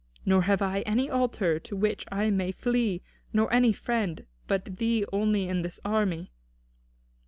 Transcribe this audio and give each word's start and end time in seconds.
Nor 0.25 0.41
have 0.41 0.63
I 0.63 0.81
any 0.81 1.11
altar 1.11 1.59
to 1.59 1.75
which 1.75 2.05
I 2.11 2.31
may 2.31 2.51
flee, 2.51 3.03
nor 3.33 3.53
any 3.53 3.71
friend 3.71 4.25
but 4.47 4.77
thee 4.77 5.05
only 5.13 5.47
in 5.47 5.61
this 5.61 5.79
army." 5.85 6.31